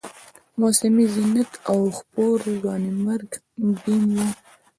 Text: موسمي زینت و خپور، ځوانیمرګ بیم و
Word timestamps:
موسمي 0.61 1.05
زینت 1.13 1.51
و 1.81 1.89
خپور، 1.97 2.39
ځوانیمرګ 2.61 3.29
بیم 3.83 4.03
و 4.15 4.17